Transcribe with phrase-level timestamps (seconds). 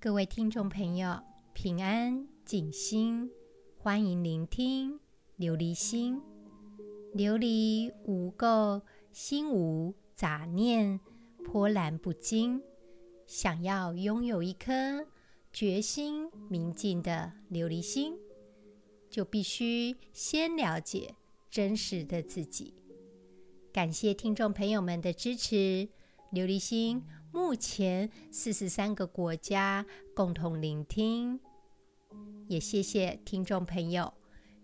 [0.00, 1.20] 各位听众朋友，
[1.52, 3.28] 平安静心，
[3.78, 5.00] 欢迎聆听
[5.40, 6.22] 琉璃心。
[7.16, 8.80] 琉璃无垢，
[9.10, 11.00] 心无杂念，
[11.44, 12.62] 波澜不惊。
[13.26, 15.04] 想要拥有一颗
[15.52, 18.16] 觉心明净的琉璃心，
[19.10, 21.16] 就必须先了解
[21.50, 22.72] 真实的自己。
[23.72, 25.88] 感谢听众朋友们的支持，
[26.32, 27.02] 琉璃心。
[27.38, 31.38] 目前四十三个国家共同聆听，
[32.48, 34.12] 也谢谢听众朋友，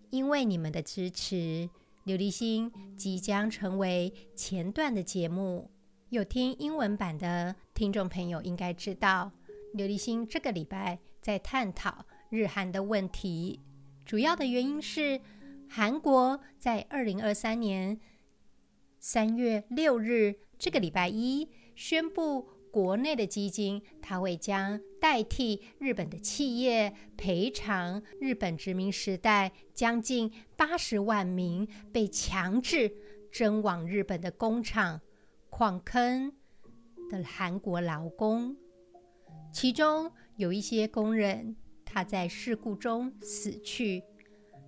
[0.09, 1.69] 因为你们的支持，
[2.05, 5.71] 琉璃心即将成为前段的节目。
[6.09, 9.31] 有听英文版的听众朋友应该知道，
[9.73, 13.61] 琉璃心这个礼拜在探讨日韩的问题，
[14.05, 15.21] 主要的原因是
[15.69, 17.97] 韩国在二零二三年
[18.99, 22.49] 三月六日这个礼拜一宣布。
[22.75, 32.93] 国内的基金，它会将代替日本的企业赔偿日本殖民时代将近八十万名被强制
[33.31, 34.99] 征往日本的工厂、
[35.49, 36.33] 矿坑
[37.09, 38.57] 的韩国劳工。
[39.53, 44.03] 其中有一些工人他在事故中死去。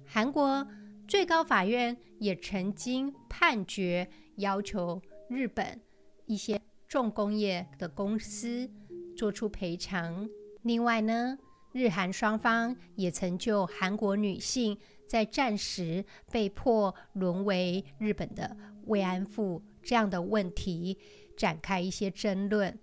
[0.05, 0.65] 韩国
[1.09, 5.81] 最高法院也曾经判决要求日本
[6.25, 6.56] 一些。
[6.87, 8.69] 重工业的公司
[9.15, 10.29] 做出赔偿。
[10.61, 11.37] 另外呢，
[11.73, 20.97] 日韩双方也曾就韩国女性在战时被迫沦为日本的慰安妇这样的问题
[21.35, 22.77] 展开一些争论。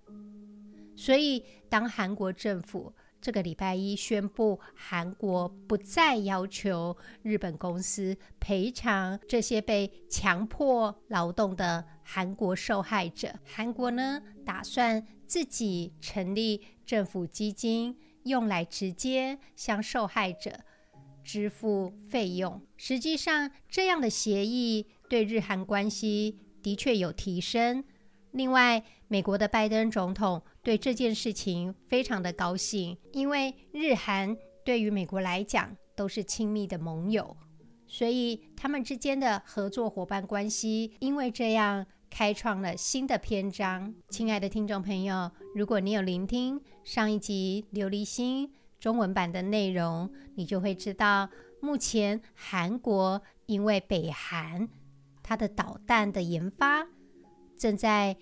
[0.95, 2.93] 所以，当韩国政府
[3.25, 13.33] 这个礼拜一宣布，韩国不再要求日本公司赔偿这些被强迫劳动的韩国受害者。
[13.43, 20.59] 韩国呢，打算自己成立政府基金，用来直接向受害者
[21.23, 22.61] 支付费用。
[22.77, 27.83] 实际上，这样的协议对日韩关系的确有提升。
[28.35, 34.35] 另外，美国的拜登总统对这件事情非常的高兴，因为日韩
[34.65, 37.37] 对于美国来讲都是亲密的盟友，
[37.87, 43.95] 所以他们之间的合作伙伴关系因为这样开创了新的篇章。
[44.09, 48.51] 亲爱的听众朋友，如果你有聆听上一集琉璃心
[48.81, 51.29] 中文版的内容，你就会知道，
[51.61, 54.67] 目前韩国因为北韩
[55.23, 56.85] 它的导弹的研发。
[57.57, 58.15] 正在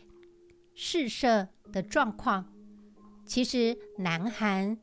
[0.74, 2.54] 试射的状况，
[3.26, 4.78] 其实南韩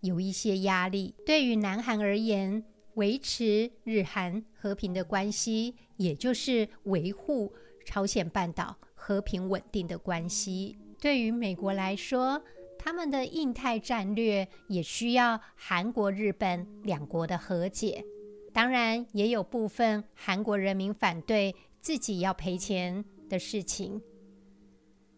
[0.00, 1.14] 有一些压力。
[1.24, 7.52] 对于南韩而言，维持日韩和平的关系，也就是维护
[7.84, 10.78] 朝鲜半岛和平稳定的关系。
[11.00, 12.42] 对于美国来说，
[12.78, 18.04] 他们的印太战略也需要韩国、日本两国的和解。
[18.52, 23.04] 当然，也有部分韩国人民反对自己要赔钱。
[23.34, 24.00] 的事情，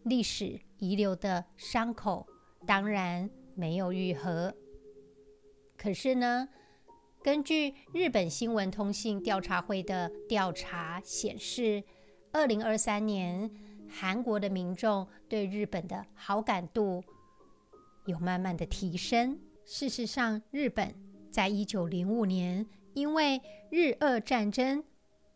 [0.05, 2.25] 历史遗留的伤口
[2.65, 4.51] 当然没有愈合。
[5.77, 6.49] 可是呢，
[7.23, 11.83] 根据日本新闻通信调查会的调查显示，
[12.31, 13.51] 二零二三年
[13.87, 17.03] 韩国的民众对日本的好感度
[18.07, 19.39] 有慢慢的提升。
[19.63, 20.95] 事实上，日本
[21.29, 23.39] 在一九零五年因为
[23.69, 24.83] 日俄战争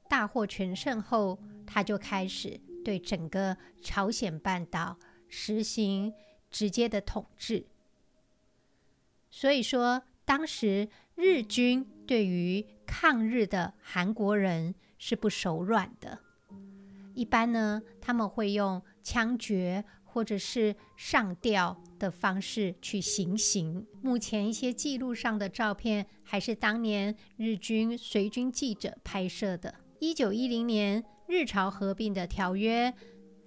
[0.09, 1.37] 大获全胜后，
[1.67, 4.97] 他就开始对整个朝鲜半岛
[5.27, 6.13] 实行
[6.49, 7.65] 直接的统治。
[9.29, 16.19] 所以说，当时日军对于抗日的韩国人是不手软的。
[17.13, 23.85] 一般呢，他们会用枪决或者是上吊的方式去行刑。
[24.01, 29.75] 目前一些记录上的照片，还是当年日军随军记者拍摄的。
[29.99, 32.93] 一九一零年，日朝合并的条约，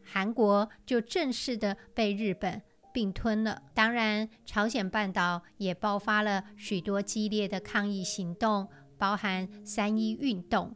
[0.02, 2.62] 韩国就正式的被日本
[2.94, 3.62] 并吞了。
[3.74, 10.74] 当然，朝鲜半岛也爆发了许多激烈的抗议行动，包含三一运动。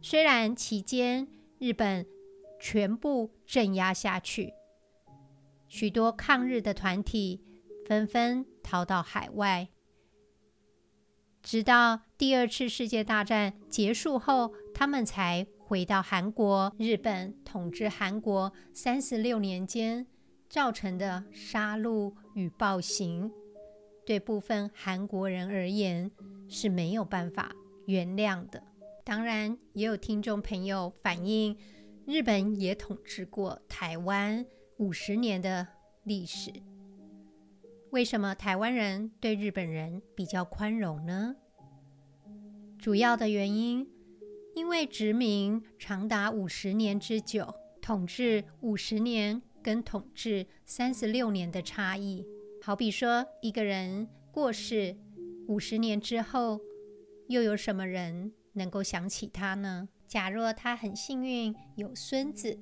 [0.00, 1.26] 虽然期间
[1.58, 2.06] 日本
[2.60, 4.54] 全部镇压下去，
[5.66, 7.42] 许多抗日的团体
[7.84, 9.70] 纷纷逃到海外。
[11.42, 16.74] 直到第二次世界大战结束后，他们才回到韩国。
[16.78, 20.06] 日本统治韩国三十六年间
[20.48, 23.30] 造成的杀戮与暴行，
[24.06, 26.10] 对部分韩国人而言
[26.48, 27.54] 是没有办法
[27.84, 28.62] 原谅的。
[29.04, 31.54] 当然，也有听众朋友反映，
[32.06, 34.46] 日本也统治过台湾
[34.78, 35.68] 五十年的
[36.04, 36.50] 历史。
[37.90, 41.36] 为什么台湾人对日本人比较宽容呢？
[42.78, 43.86] 主要的原因，
[44.58, 52.26] 因为殖民长达五十年之久，统治五十年跟统治三十六年的差异。
[52.60, 54.96] 好比说，一个人过世
[55.46, 56.60] 五十年之后，
[57.28, 59.88] 又有什么人能够想起他呢？
[60.08, 62.58] 假若他很幸运有孙子。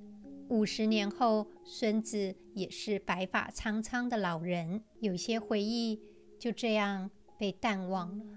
[0.50, 5.98] 五十年后，孙子也是白发苍苍的老人，有些回忆
[6.38, 8.24] 就这样被淡忘了。《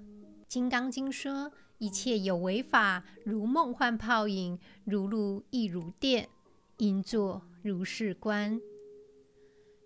[0.48, 6.30] 金刚经》说：“一切有为法，如梦幻泡影，如露亦如电，
[6.78, 8.62] 应作如是观。”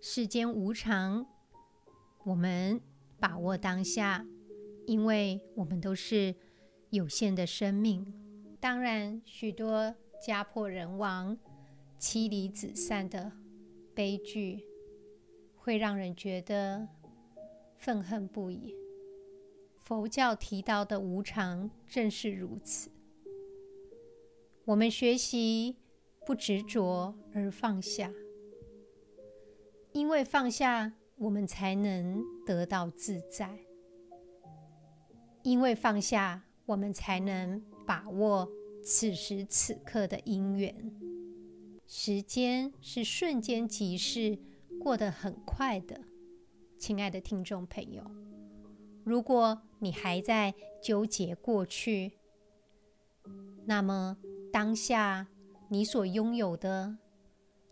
[0.02, 1.26] 世间无常，
[2.24, 2.78] 我们
[3.18, 4.26] 把握当下，
[4.86, 6.34] 因为我们都是
[6.90, 8.12] 有限的生命。
[8.60, 9.94] 当然，许多
[10.24, 11.38] 家破人亡。
[11.96, 13.32] 妻离子散的
[13.94, 14.62] 悲剧，
[15.56, 16.86] 会让人觉得
[17.78, 18.74] 愤恨不已。
[19.84, 22.90] 佛教提到的无常正是如此。
[24.64, 25.76] 我们学习
[26.24, 28.10] 不执着而放下，
[29.92, 33.58] 因为放下，我们才能得到自在；
[35.42, 38.48] 因为放下，我们才能把握
[38.82, 40.74] 此时此刻的因缘。
[41.86, 44.38] 时间是瞬间即逝，
[44.80, 46.00] 过得很快的。
[46.78, 48.02] 亲爱的听众朋友，
[49.04, 52.18] 如果你还在纠结过去，
[53.66, 54.16] 那么
[54.52, 55.28] 当下
[55.68, 56.96] 你所拥有的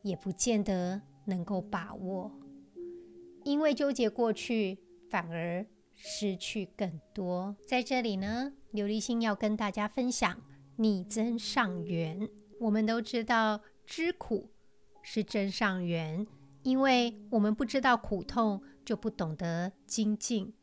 [0.02, 2.30] 也不见得能够把握，
[3.44, 4.78] 因为纠结过去
[5.10, 7.56] 反而失去更多。
[7.66, 10.40] 在这里呢，琉璃心要跟大家分享
[10.76, 12.28] 逆增上缘。
[12.60, 13.60] 我们都知道。
[13.84, 14.48] 知苦
[15.02, 16.24] 是增上缘，
[16.62, 20.54] 因为我们不知道苦痛，就不懂得精进。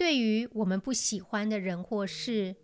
[0.00, 2.56] 对于我们不喜欢的人或事，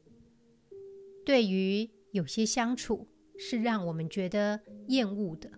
[1.23, 5.51] 对于有些相处是让我们觉得厌恶的，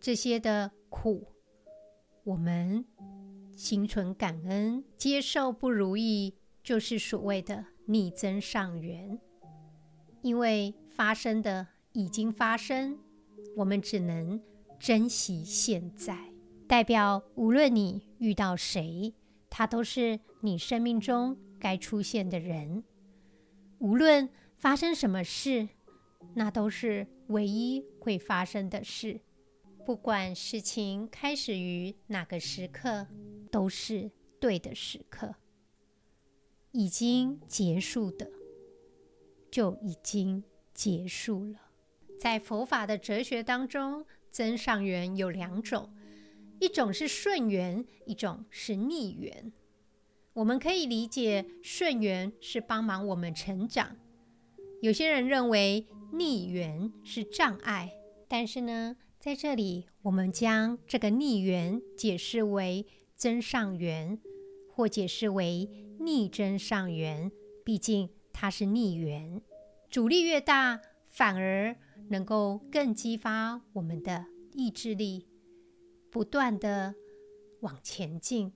[0.00, 1.28] 这些的苦，
[2.24, 2.84] 我们
[3.56, 9.20] 心存感恩，接受不如意，就是所谓的逆增上缘，
[10.22, 11.68] 因为发生的。
[11.92, 12.98] 已经发生，
[13.54, 14.42] 我们只能
[14.80, 16.32] 珍惜现在。
[16.66, 19.12] 代表无论你遇到谁，
[19.50, 22.82] 他都是你生命中该出现的人。
[23.78, 25.68] 无论发生什么事，
[26.34, 29.20] 那都是唯一会发生的事。
[29.84, 33.06] 不管事情开始于哪个时刻，
[33.52, 34.10] 都是
[34.40, 35.36] 对的时刻。
[36.72, 38.28] 已经结束的，
[39.48, 40.42] 就已经
[40.74, 41.70] 结束了。
[42.18, 45.92] 在佛法的哲学当中，增上缘有两种，
[46.58, 49.52] 一种是顺缘，一种是逆缘。
[50.34, 53.96] 我们可以理解顺缘是帮忙我们成长，
[54.80, 57.92] 有些人认为逆缘是障碍。
[58.28, 64.18] 但是呢，在这里我们将这个逆缘解释为增上缘，
[64.70, 65.68] 或解释为
[66.00, 67.30] 逆增上缘。
[67.64, 69.40] 毕竟它是逆缘，
[69.90, 71.76] 阻力越大，反而。
[72.08, 75.28] 能够更激发我们的意志力，
[76.10, 76.94] 不断地
[77.60, 78.52] 往前进。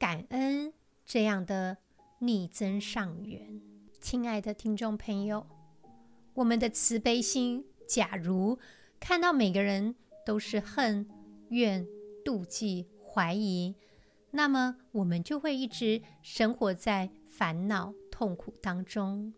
[0.00, 0.72] 感恩
[1.04, 1.76] 这样的
[2.20, 3.60] 逆增上缘，
[4.00, 5.46] 亲爱的听众朋友，
[6.32, 8.58] 我们的慈悲心，假如
[8.98, 11.06] 看到每个人都是恨、
[11.50, 11.86] 怨、
[12.24, 13.74] 妒忌、怀疑，
[14.30, 19.34] 那么我们就会一直生活在烦恼、痛苦当中。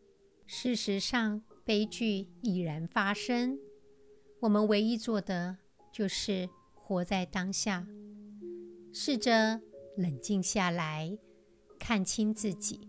[0.47, 3.59] 事实上，悲剧已然发生，
[4.39, 5.57] 我们唯一做的
[5.91, 7.85] 就是活在当下，
[8.93, 9.61] 试着
[9.97, 11.19] 冷静下来，
[11.79, 12.89] 看清自己，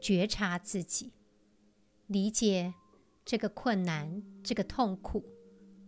[0.00, 1.12] 觉察自己，
[2.06, 2.74] 理解
[3.24, 5.24] 这个困难、这个痛苦、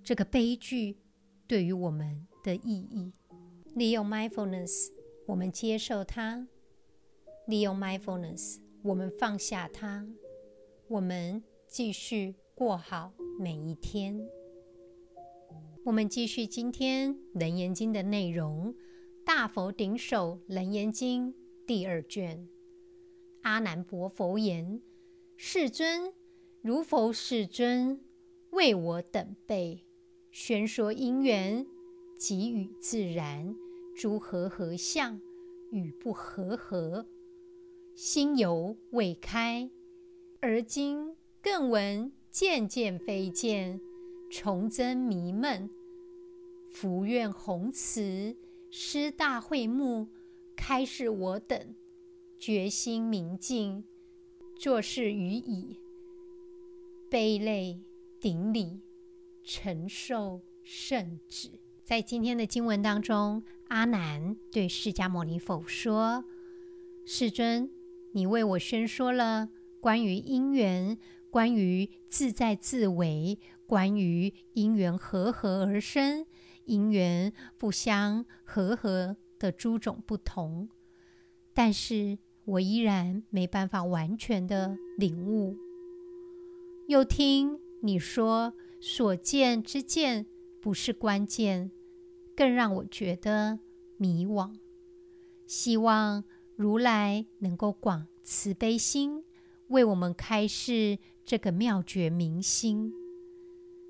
[0.02, 0.98] 这个悲剧
[1.46, 3.12] 对于我们的意义。
[3.74, 4.92] 利用 mindfulness，
[5.26, 6.46] 我们接受它；
[7.46, 10.06] 利用 mindfulness，我们放下它。
[10.88, 11.42] 我们。
[11.66, 14.24] 继续过好每一天。
[15.84, 18.72] 我们继续今天《楞严经》的内容，
[19.44, 21.30] 《大佛顶首楞严经》
[21.66, 22.48] 第二卷。
[23.42, 24.80] 阿难白佛言
[25.36, 26.14] ：“世尊，
[26.62, 28.00] 如佛世尊，
[28.52, 29.84] 为我等辈
[30.30, 31.66] 宣说因缘，
[32.16, 33.54] 即与自然，
[33.94, 35.20] 诸和合相
[35.70, 37.04] 与不和合，
[37.94, 39.70] 心犹未开，
[40.40, 43.78] 而今。”更闻渐渐非见，
[44.30, 45.68] 重增迷闷。
[46.70, 48.34] 福愿弘慈，
[48.76, 50.08] 师大会目，
[50.56, 51.76] 开示我等，
[52.36, 53.84] 决心明镜，
[54.58, 55.78] 作是语已，
[57.08, 57.80] 悲泪
[58.18, 58.80] 顶礼，
[59.44, 61.50] 承受圣旨。
[61.84, 66.24] 在今天的经文当中，阿难对释迦牟尼佛说
[67.06, 67.70] ：“世尊，
[68.10, 69.50] 你为我宣说了
[69.80, 70.98] 关于因缘、
[71.30, 73.38] 关于自在自为、
[73.68, 76.26] 关于因缘和合而生、
[76.64, 80.68] 因缘不相和合的诸种不同，
[81.52, 85.56] 但是我依然没办法完全的领悟。
[86.88, 90.26] 又听你说，所见之见。”
[90.64, 91.70] 不是关键，
[92.34, 93.58] 更让我觉得
[93.98, 94.56] 迷惘。
[95.46, 96.24] 希望
[96.56, 99.24] 如来能够广慈悲心，
[99.68, 102.94] 为我们开示这个妙觉明心。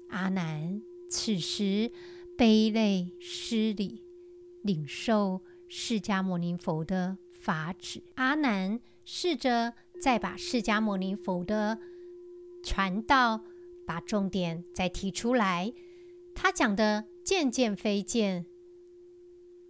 [0.09, 1.93] 阿难此时
[2.37, 4.03] 悲泪失礼，
[4.63, 8.03] 领受释迦牟尼佛的法旨。
[8.17, 11.79] 阿难试着再把释迦牟尼佛的
[12.63, 13.45] 传道，
[13.87, 15.73] 把重点再提出来。
[16.35, 18.47] 他讲的“见见非见”，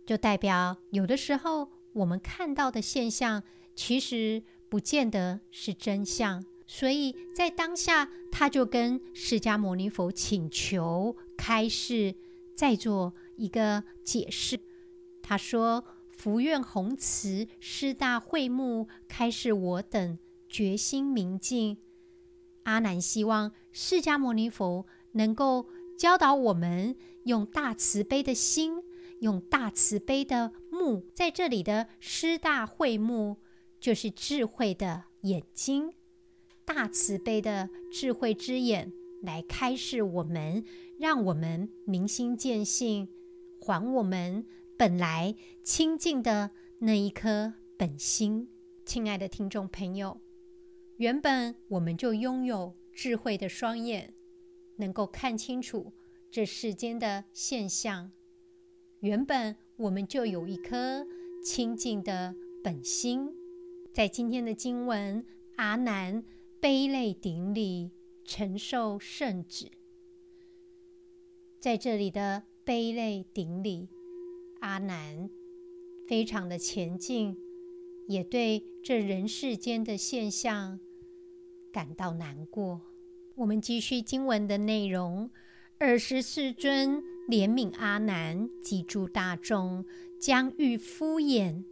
[0.06, 3.42] 就代表有的时候我们看到的现象，
[3.74, 6.42] 其实不见得是真相。
[6.66, 12.14] 所以在当下，他就跟释迦牟尼佛请求开示，
[12.54, 14.60] 再做一个解释。
[15.22, 20.18] 他说：“福愿宏慈师大会目，开示我等
[20.48, 21.78] 决心明镜。”
[22.64, 25.66] 阿难希望释迦牟尼佛能够。
[25.96, 28.82] 教导我们用大慈悲的心，
[29.20, 33.36] 用大慈悲的目，在这里的师大会目
[33.78, 35.94] 就是智慧的眼睛，
[36.64, 38.92] 大慈悲的智慧之眼
[39.24, 40.64] 来开示我们，
[40.98, 43.08] 让我们明心见性，
[43.60, 44.44] 还我们
[44.76, 48.48] 本来清净的那一颗本心。
[48.84, 50.20] 亲爱的听众朋友，
[50.98, 54.14] 原本我们就拥有智慧的双眼。
[54.76, 55.92] 能够看清楚
[56.32, 58.10] 这世间的现象，
[58.98, 61.06] 原本我们就有一颗
[61.44, 63.32] 清净的本心。
[63.92, 66.24] 在今天的经文，阿难
[66.58, 67.92] 悲泪顶礼，
[68.24, 69.70] 承受圣旨。
[71.60, 73.88] 在这里的悲泪顶礼，
[74.60, 75.30] 阿难
[76.08, 77.36] 非常的虔敬，
[78.08, 80.80] 也对这人世间的现象
[81.72, 82.80] 感到难过。
[83.36, 85.30] 我们继续经文的内容。
[85.78, 89.84] 尔时世尊怜悯阿难及诸大众，
[90.20, 91.64] 将欲敷演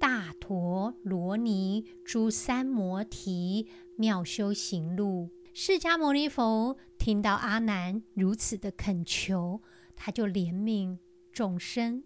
[0.00, 5.28] 大陀罗尼诸三摩提妙修行路。
[5.56, 9.62] 释迦牟尼佛听到阿难如此的恳求，
[9.94, 10.98] 他就怜悯
[11.32, 12.02] 众生，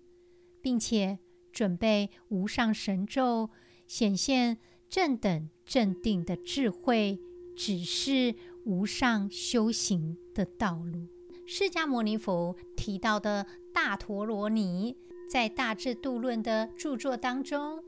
[0.60, 1.18] 并且
[1.50, 3.48] 准备无上神咒，
[3.86, 4.58] 显现
[4.90, 7.18] 正等正定的智慧，
[7.56, 8.34] 指示。
[8.64, 11.06] 无上修行的道路，
[11.46, 14.94] 释迦牟尼佛提到的大陀罗尼，
[15.26, 17.82] 在《大智度论》的著作当中，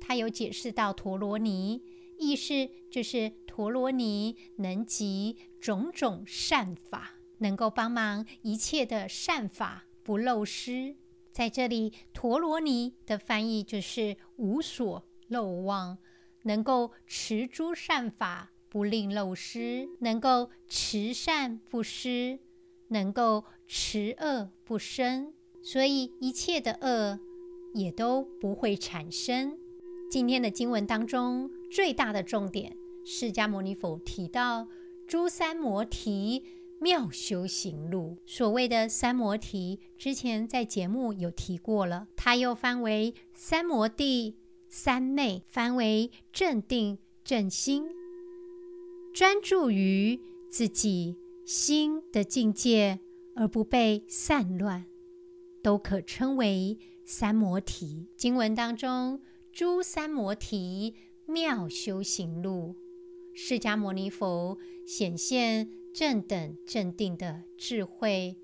[0.00, 1.82] 他有解释到陀罗尼，
[2.18, 10.96] 意思就是陀罗尼能集种种善法，能够帮忙一切的善法不漏失。
[11.32, 15.98] 在这里，陀罗尼的翻译就是无所漏忘，
[16.42, 18.50] 能够持诸善法。
[18.70, 22.38] 不令漏失，能够持善不失，
[22.88, 25.32] 能够持恶不生，
[25.62, 27.18] 所以一切的恶
[27.72, 29.58] 也都不会产生。
[30.10, 34.68] 今天的经文当中最大的重点，释迦牟尼佛提到
[35.06, 36.44] 诸三摩提
[36.80, 38.18] 妙修行路。
[38.26, 44.36] 所谓的三摩提，之前在节目有提过了，它又翻为三摩地、
[44.68, 47.88] 三昧，翻为正定、正心。
[49.14, 53.00] 专注于自己心的境界，
[53.34, 54.84] 而不被散乱，
[55.62, 58.06] 都可称为三摩提。
[58.16, 59.20] 经文当中，
[59.52, 60.94] 诸三摩提
[61.28, 62.74] 妙修行路，
[63.34, 64.56] 释迦牟尼佛
[64.86, 68.34] 显现正等正定的智慧，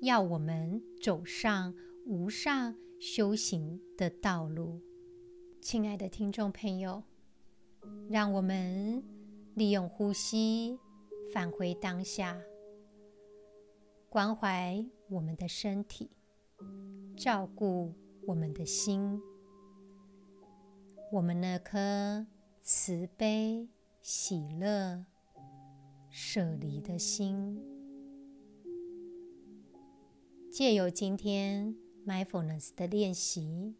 [0.00, 1.74] 要我们走上
[2.06, 4.80] 无上修行的道路。
[5.60, 7.02] 亲爱的听众朋友，
[8.08, 9.02] 让我们。
[9.54, 10.78] 利用呼吸
[11.32, 12.40] 返回当下，
[14.08, 16.08] 关怀我们的身体，
[17.16, 17.92] 照顾
[18.24, 19.20] 我们的心，
[21.10, 22.26] 我们那颗
[22.60, 23.66] 慈悲、
[24.02, 25.06] 喜乐、
[26.10, 27.58] 舍离的心。
[30.50, 31.74] 借由今天
[32.06, 33.74] mindfulness 的练习，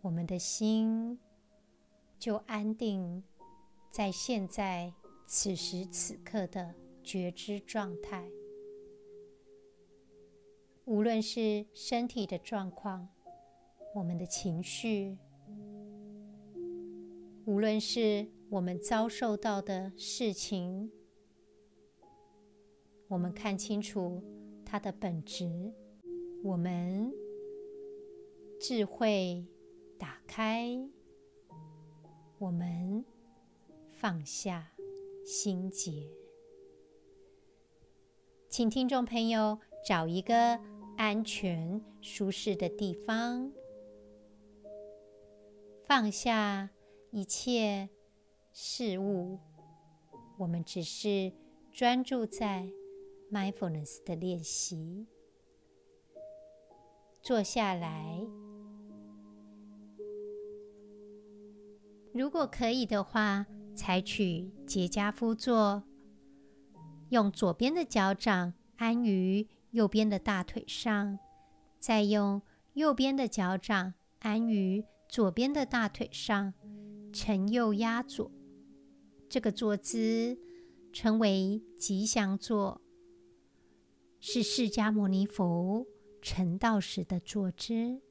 [0.00, 1.20] 我们的心
[2.18, 3.22] 就安定
[3.92, 4.92] 在现在
[5.24, 6.74] 此时此刻的
[7.04, 8.28] 觉知状态。
[10.84, 13.08] 无论是身体的状况，
[13.94, 15.18] 我们的情绪，
[17.46, 20.90] 无论是我们遭受到的事情，
[23.06, 24.20] 我们看清楚
[24.64, 25.72] 它的本质，
[26.42, 27.12] 我们
[28.60, 29.46] 智慧
[29.96, 30.76] 打开，
[32.38, 33.04] 我们
[33.92, 34.72] 放下
[35.24, 36.10] 心结。
[38.48, 40.58] 请听众朋友找一个
[40.96, 43.52] 安全、舒适的地方，
[45.84, 46.70] 放下
[47.16, 47.88] 一切
[48.52, 49.38] 事物。
[50.36, 51.32] 我们只是
[51.72, 52.68] 专注在
[53.32, 55.06] mindfulness 的练习。
[57.22, 58.20] 坐下来，
[62.12, 65.84] 如果可以的话，采取结跏趺坐，
[67.08, 71.18] 用左边的脚掌安于右边的大腿上，
[71.78, 72.42] 再用
[72.74, 76.52] 右边的脚掌安于左边的大腿上，
[77.18, 78.30] 承右压左。
[79.26, 80.38] 这个坐姿
[80.92, 82.82] 称为吉祥坐，
[84.20, 85.86] 是释迦牟尼佛
[86.20, 88.02] 成道时的坐姿。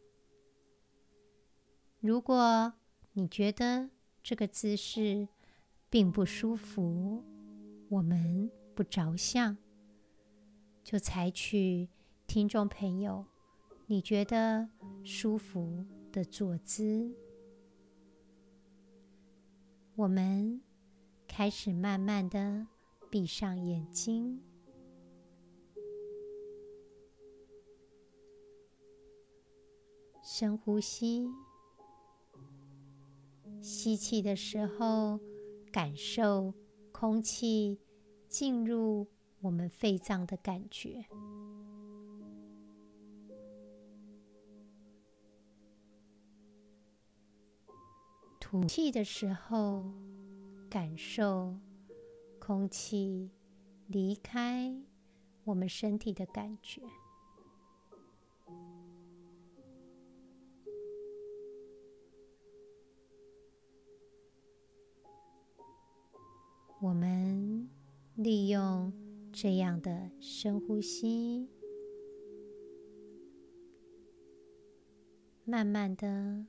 [1.99, 2.73] 如果
[3.13, 3.91] 你觉得
[4.23, 5.27] 这个姿势
[5.91, 7.23] 并不舒服，
[7.89, 9.55] 我们不着相。
[10.83, 11.87] 就采取
[12.25, 13.25] 听众朋友
[13.85, 14.67] 你觉得
[15.03, 17.15] 舒服的坐姿。
[19.95, 20.61] 我们
[21.27, 22.67] 开始慢慢的
[23.09, 24.41] 闭上眼睛，
[30.21, 31.29] 深呼吸。
[33.61, 35.19] 吸气的时候，
[35.71, 36.53] 感受
[36.91, 37.79] 空气
[38.27, 39.07] 进入。
[39.41, 41.05] 我们肺脏的感觉，
[48.55, 49.83] 吐气的时候，
[50.69, 51.57] 感受
[52.39, 53.29] 空气
[53.87, 54.73] 离开
[55.43, 56.81] 我们身体的感觉。
[66.79, 67.69] 我们
[68.15, 68.93] 利用。
[69.33, 71.49] 这样的深呼吸，
[75.43, 76.45] 慢慢的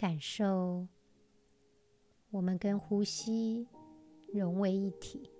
[0.00, 0.88] 感受，
[2.30, 3.68] 我们跟呼吸
[4.32, 5.30] 融为一体。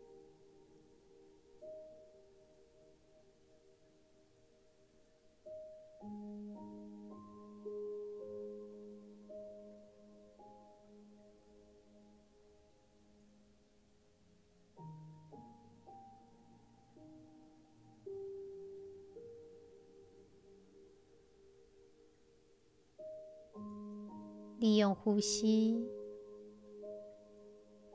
[24.94, 25.84] 呼吸，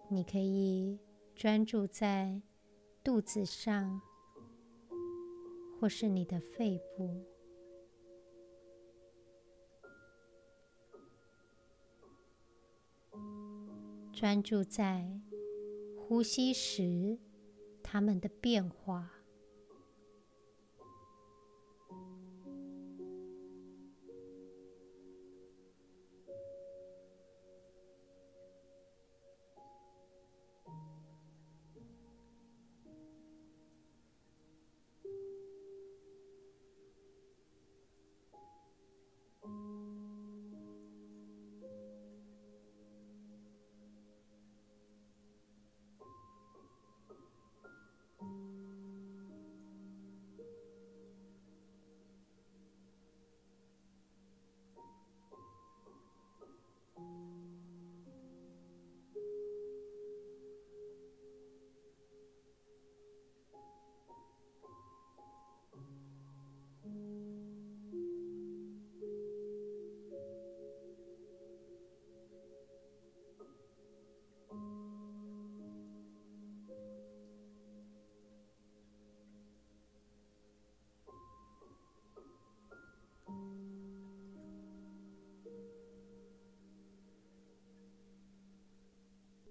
[0.09, 0.99] 你可以
[1.35, 2.41] 专注在
[3.03, 4.01] 肚子上，
[5.79, 7.23] 或是你的肺部，
[14.13, 15.19] 专注在
[15.97, 17.19] 呼吸时
[17.83, 19.11] 它们的变化。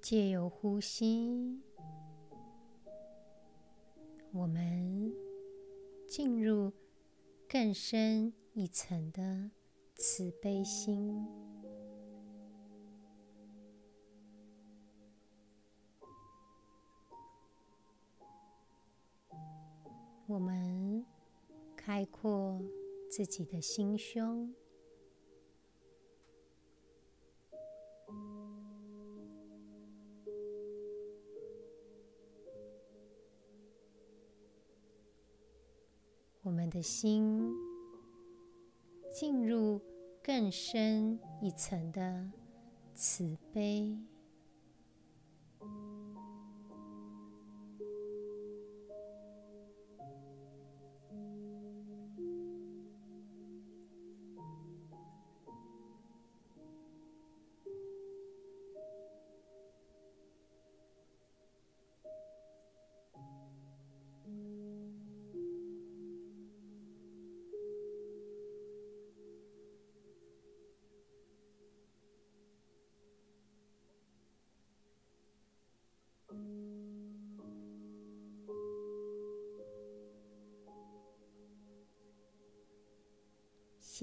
[0.05, 1.63] 借由呼吸，
[4.33, 5.11] 我们
[6.07, 6.71] 进入
[7.49, 9.51] 更深一层的
[9.95, 11.27] 慈悲心。
[20.27, 21.07] 我们
[21.75, 22.61] 开阔
[23.11, 24.55] 自己的心胸。
[36.75, 37.55] 的心
[39.13, 39.81] 进入
[40.21, 42.29] 更深一层的
[42.93, 43.97] 慈悲。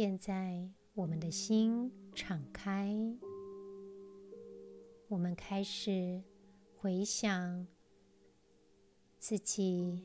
[0.02, 2.92] 现在，我们的心敞开，
[5.08, 6.24] 我们开始
[6.76, 7.68] 回想
[9.20, 10.02] 自己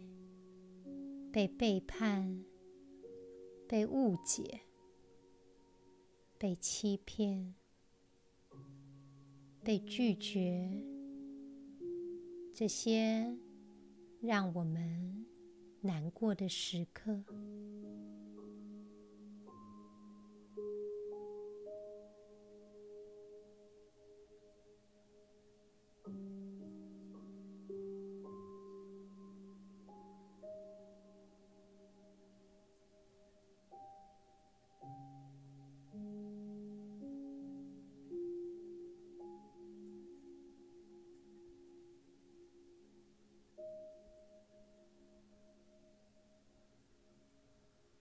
[1.33, 2.45] 被背叛、
[3.67, 4.61] 被误解、
[6.37, 7.55] 被欺骗、
[9.65, 10.71] 被拒绝，
[12.53, 13.35] 这些
[14.21, 15.25] 让我们
[15.81, 17.25] 难过的时刻。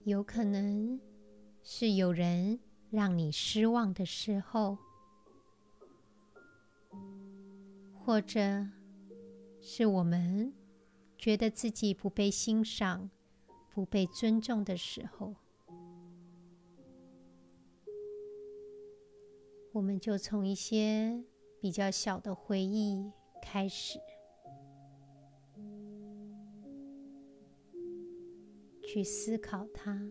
[0.06, 1.00] 有可能
[1.64, 4.78] 是有人让你失望的时候，
[7.92, 8.68] 或者
[9.60, 10.54] 是我们
[11.18, 13.10] 觉得自己不被欣赏、
[13.74, 15.34] 不被尊重的时候，
[19.72, 21.24] 我们就从一些
[21.60, 23.10] 比较小的回忆
[23.42, 23.98] 开始。
[28.96, 30.10] 去思考它，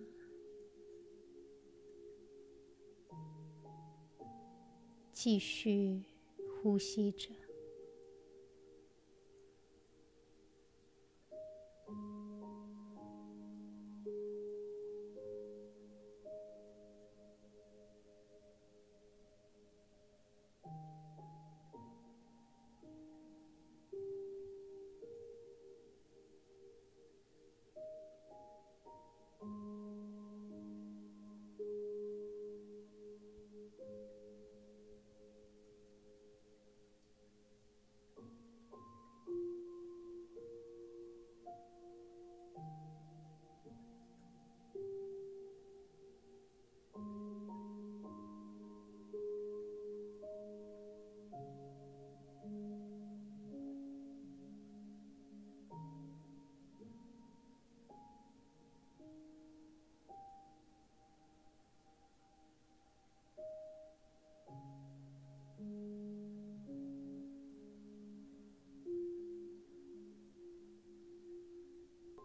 [5.11, 6.03] 继续
[6.61, 7.44] 呼吸着。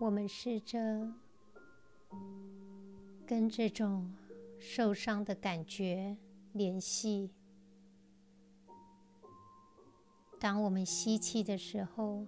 [0.01, 1.13] 我们试着
[3.27, 4.11] 跟这种
[4.59, 6.17] 受伤的感觉
[6.55, 7.31] 联系。
[10.39, 12.27] 当我们吸气的时候，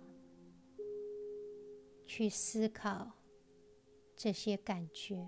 [2.07, 3.11] 去思考
[4.15, 5.27] 这些感觉。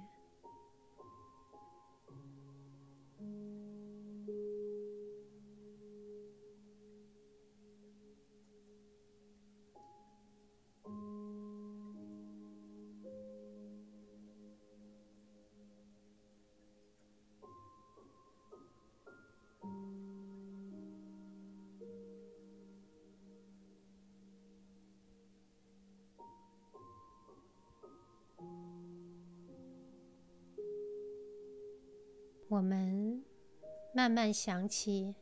[33.96, 35.14] 慢慢想起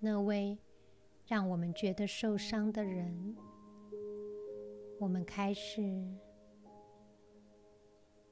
[0.00, 0.58] 那位
[1.26, 3.34] 让我们觉得受伤的人，
[4.98, 5.80] 我们开始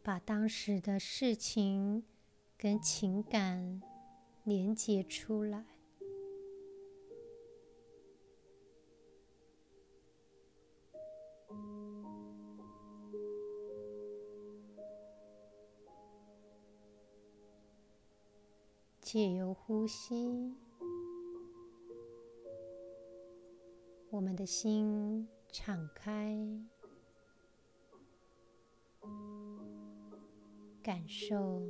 [0.02, 2.04] 把当时的事情
[2.58, 3.80] 跟情感
[4.44, 5.77] 连接出来。
[19.10, 20.54] 借由呼吸，
[24.10, 26.38] 我们的心敞开，
[30.82, 31.62] 感受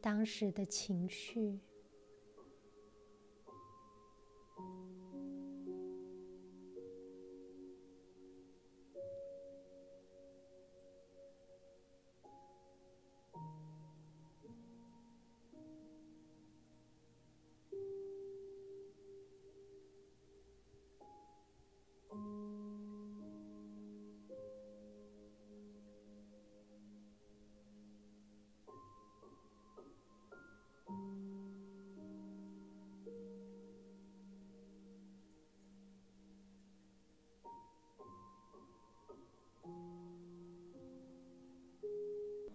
[0.00, 1.60] 当时的情绪。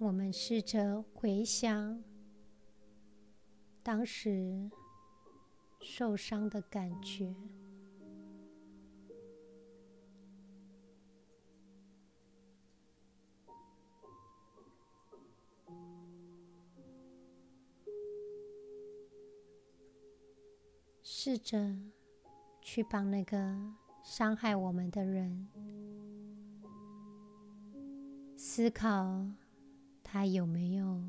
[0.02, 2.04] 我们试着回想
[3.84, 4.68] 当时
[5.80, 7.36] 受伤的感觉，
[21.04, 21.78] 试着
[22.60, 23.56] 去帮那个
[24.04, 25.48] 伤害我们的人
[28.36, 29.24] 思考。
[30.14, 31.02] 他有没有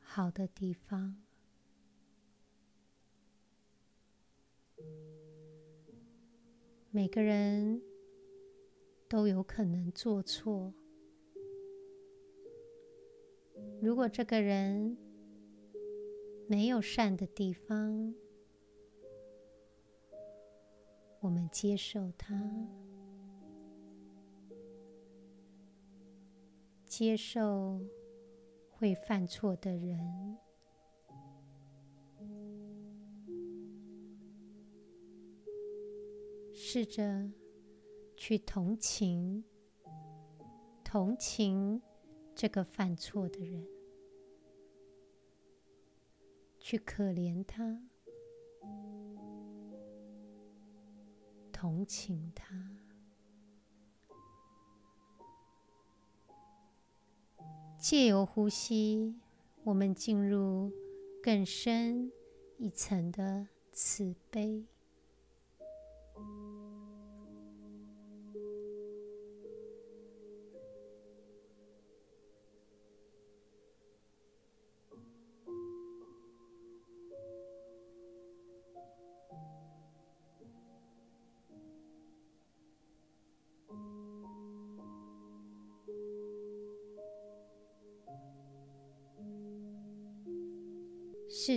[0.00, 1.14] 好的地方？
[6.90, 7.80] 每个人
[9.08, 10.74] 都有可能做错。
[13.80, 14.98] 如果这个人
[16.48, 18.12] 没有善的地方，
[21.20, 22.34] 我们接受他。
[27.00, 27.80] 接受
[28.68, 30.36] 会犯错的人，
[36.52, 37.32] 试着
[38.18, 39.42] 去同情，
[40.84, 41.80] 同情
[42.34, 43.66] 这个犯错的人，
[46.58, 47.82] 去可怜他，
[51.50, 52.79] 同情他。
[57.80, 59.14] 借由呼吸，
[59.64, 60.70] 我们进入
[61.22, 62.12] 更深
[62.58, 64.66] 一层的慈悲。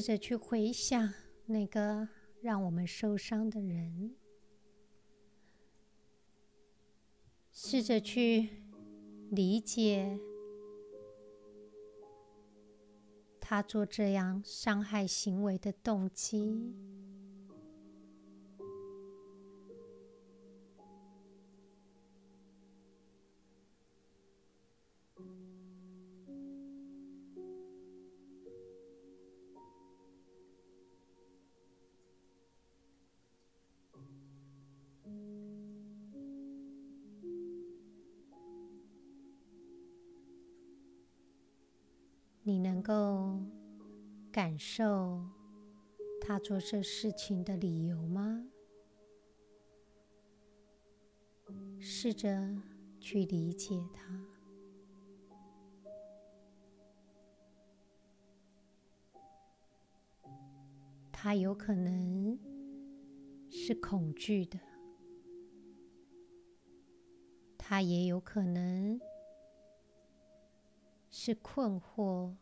[0.04, 1.13] 试着去回想
[1.46, 2.10] 那个
[2.42, 4.18] 让我们受伤的人，
[7.54, 8.50] 试着去
[9.32, 10.20] 理解
[13.39, 16.76] 他做这样伤害行为的动机。
[42.84, 43.39] 够
[44.30, 45.24] 感受
[46.19, 48.46] 他做这事情的理由吗？
[51.80, 52.62] 试着
[53.00, 54.26] 去理解他。
[61.12, 62.38] 他有可能
[63.50, 64.60] 是恐惧的，
[67.58, 69.00] 他也有可能。
[71.15, 72.36] 是困惑。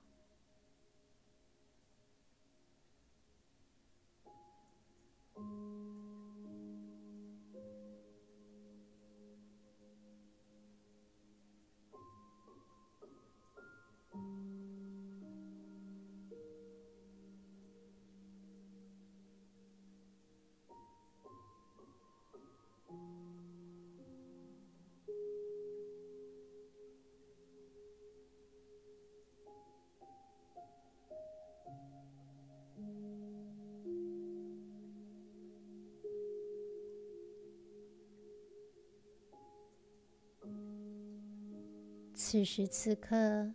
[42.32, 43.52] 此时此刻，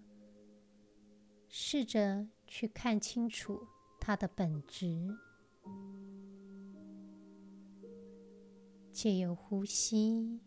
[1.49, 3.67] 试着去看清楚
[3.99, 5.17] 它的本质，
[8.93, 10.43] 借由呼吸，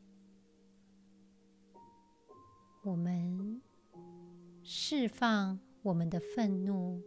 [2.84, 3.64] 我们
[4.62, 7.02] 释放我们的愤怒，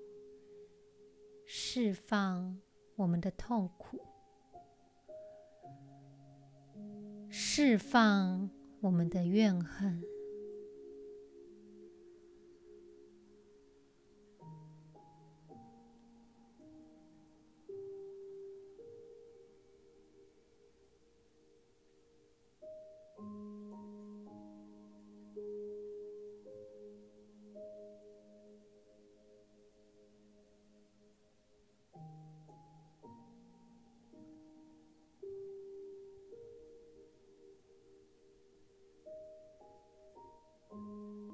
[1.46, 2.60] 释放
[2.96, 4.00] 我们的痛苦，
[7.30, 10.02] 释放我们的怨恨。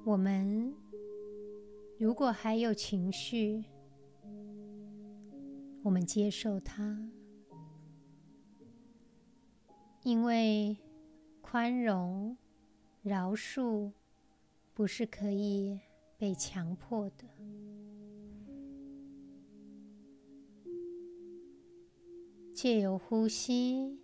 [0.09, 0.75] 我们
[1.99, 3.63] 如果还有情绪，
[5.83, 6.99] 我们接受它，
[10.05, 10.75] 因为
[11.43, 12.35] 宽容、
[13.03, 13.93] 饶恕
[14.73, 15.79] 不是可以
[16.17, 17.27] 被强迫的。
[22.55, 24.01] 借由呼吸，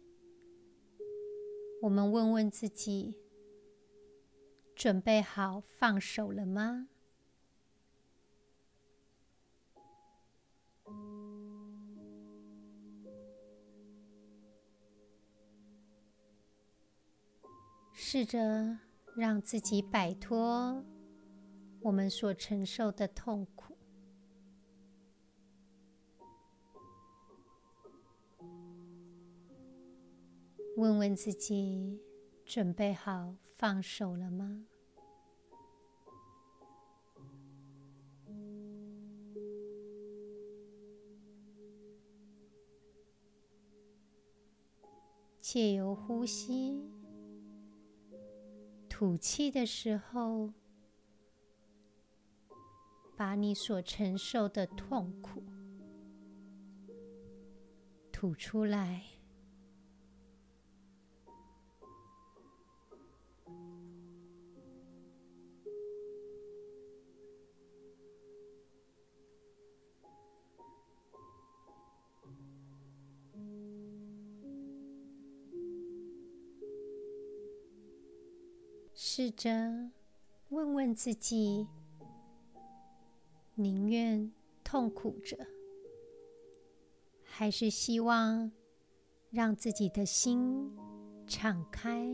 [1.80, 3.23] 我们问问自己。
[4.74, 6.88] 准备好放手了吗？
[17.92, 18.78] 试着
[19.16, 20.84] 让自己摆脱
[21.80, 23.76] 我们所承受的痛苦。
[30.76, 32.00] 问问自己。
[32.44, 33.34] 准备好
[33.64, 34.66] 放手了吗？
[45.40, 46.78] 借由呼吸，
[48.86, 50.52] 吐气的时候，
[53.16, 55.42] 把你所承受的痛苦
[58.12, 59.13] 吐出来。
[79.16, 79.48] 试着
[80.48, 81.68] 问问自己：
[83.54, 84.32] 宁愿
[84.64, 85.38] 痛苦着，
[87.22, 88.50] 还是希望
[89.30, 90.68] 让自己的心
[91.28, 92.04] 敞开，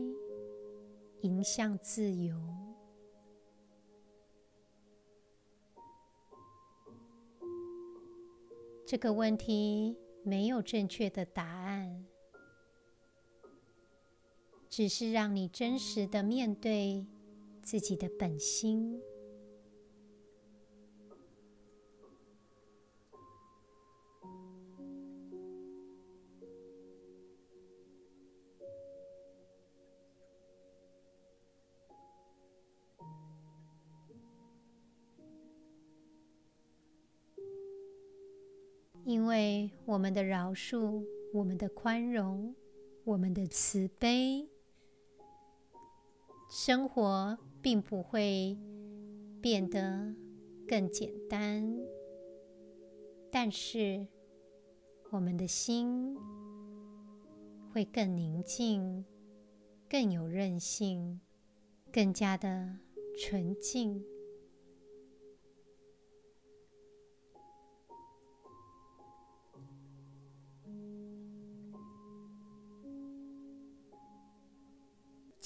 [1.21, 2.39] 迎向自由？
[8.85, 12.00] 这个问题没有正确的答案。
[14.71, 17.05] 只是让你真实的面对
[17.61, 19.01] 自己的本心，
[39.03, 42.55] 因为我们的饶恕，我们的宽容，
[43.03, 44.47] 我们的慈悲。
[46.53, 48.57] 生活并不会
[49.41, 50.13] 变得
[50.67, 51.65] 更简单，
[53.31, 54.05] 但是
[55.11, 56.13] 我们的心
[57.71, 59.05] 会更宁静、
[59.89, 61.21] 更有韧性、
[61.89, 62.79] 更加的
[63.17, 64.03] 纯净。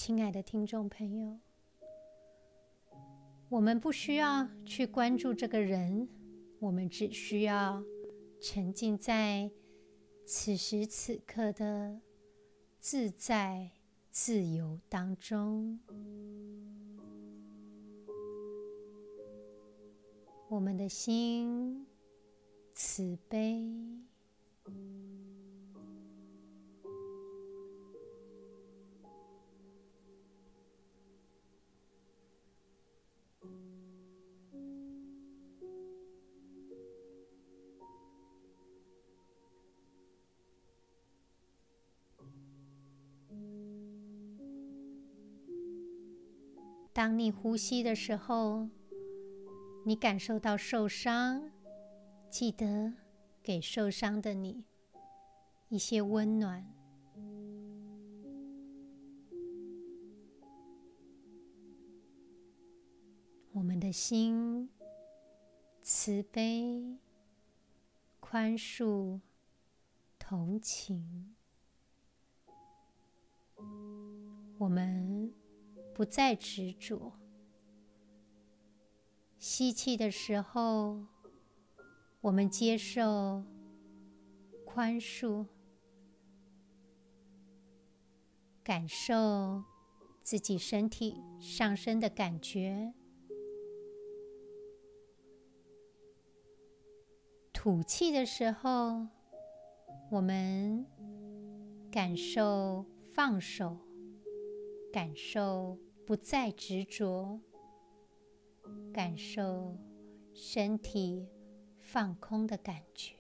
[0.06, 1.40] 亲爱的听众朋友，
[3.50, 6.08] 我们不需要去关注这个人，
[6.60, 7.84] 我们只需要
[8.40, 9.50] 沉浸在
[10.24, 12.00] 此时此刻的
[12.78, 13.72] 自在
[14.12, 15.80] 自由当中。
[20.48, 21.88] 我们的心
[22.76, 23.68] 慈悲。
[46.96, 48.70] 当你呼吸的时候，
[49.86, 51.52] 你感受到受伤，
[52.30, 52.94] 记得
[53.44, 54.64] 给受伤的你
[55.68, 56.66] 一些温暖。
[63.52, 64.70] 我们的心
[65.82, 66.98] 慈悲、
[68.22, 69.20] 宽恕、
[70.18, 71.36] 同情，
[74.58, 75.34] 我们
[75.96, 77.14] 不再执着。
[79.40, 81.06] 吸气的时候，
[82.20, 83.46] 我们接受
[84.66, 85.46] 宽恕，
[88.62, 89.64] 感受
[90.22, 92.94] 自己身体上升的感觉。
[97.54, 99.08] 吐气的时候，
[100.12, 100.86] 我们
[101.90, 103.78] 感受放手，
[104.96, 105.78] 感受
[106.08, 107.42] 不再执着，
[108.94, 109.78] 感受
[110.34, 111.28] 身体
[111.82, 113.14] 放空的感觉。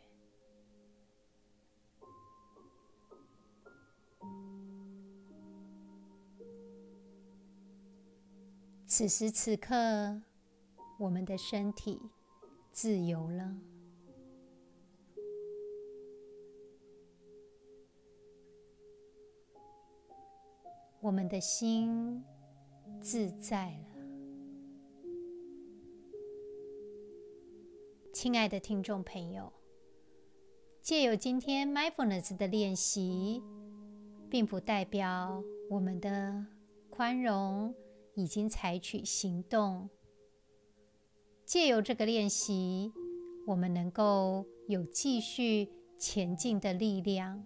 [8.88, 10.21] 此时此刻，
[10.97, 11.99] 我们的身体
[12.71, 13.53] 自由了。
[21.06, 22.24] 我们的心
[22.99, 23.95] 自在了，
[28.12, 29.53] 亲爱的听众朋友，
[30.82, 33.43] 借由今天 Mindfulness 的练习，
[34.32, 36.43] 并不代表我们的
[36.89, 37.76] 宽容
[38.16, 39.88] 已经采取行动。
[41.45, 42.91] 借由这个练习，
[43.45, 47.45] 我们能够有继续前进的力量。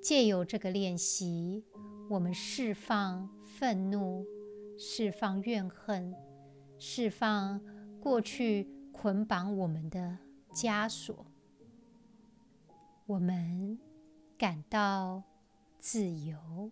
[0.00, 1.64] 借由这个练习，
[2.08, 4.24] 我们释放愤怒，
[4.78, 6.14] 释放怨恨，
[6.78, 7.60] 释放
[8.00, 10.16] 过去捆绑我们的
[10.52, 11.26] 枷锁，
[13.06, 13.76] 我们
[14.38, 15.24] 感到
[15.80, 16.70] 自由。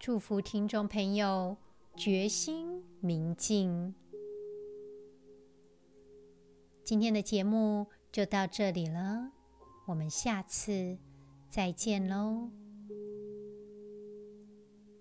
[0.00, 1.56] 祝福听众朋友
[1.94, 3.94] 决心明净。
[6.82, 9.30] 今天的节目就到这里了，
[9.86, 10.98] 我们下次。
[11.52, 12.48] 再见喽！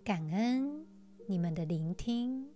[0.04, 0.86] 感恩
[1.26, 2.51] 你们的聆听。